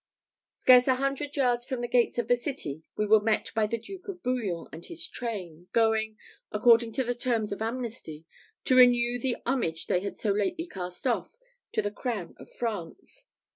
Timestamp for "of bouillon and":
4.07-4.83